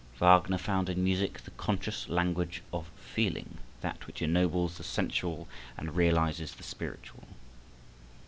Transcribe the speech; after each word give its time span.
Wagner 0.17 0.57
found 0.57 0.89
in 0.89 1.03
music 1.03 1.41
the 1.41 1.51
conscious 1.51 2.09
language 2.09 2.63
of 2.73 2.89
feeling, 2.95 3.59
that 3.81 4.07
which 4.07 4.23
ennobles 4.23 4.79
the 4.79 4.83
sensual 4.83 5.47
and 5.77 5.95
realizes 5.95 6.55
the 6.55 6.63
spiritual. 6.63 7.25